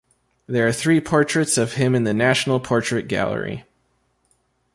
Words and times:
There 0.47 0.67
are 0.67 0.71
three 0.71 0.99
portraits 0.99 1.59
of 1.59 1.73
him 1.73 1.93
in 1.93 2.05
the 2.05 2.13
National 2.15 2.59
Portrait 2.59 3.07
Gallery. 3.07 3.65